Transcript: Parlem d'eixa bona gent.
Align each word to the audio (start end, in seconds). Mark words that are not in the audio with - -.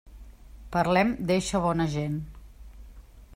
Parlem 0.75 1.11
d'eixa 1.31 1.61
bona 1.67 1.87
gent. 1.97 2.17